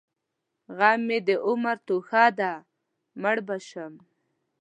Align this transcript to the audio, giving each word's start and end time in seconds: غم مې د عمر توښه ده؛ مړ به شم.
غم 0.77 0.99
مې 1.07 1.19
د 1.27 1.29
عمر 1.47 1.77
توښه 1.87 2.25
ده؛ 2.37 2.51
مړ 3.21 3.37
به 3.47 3.57
شم. 3.67 3.93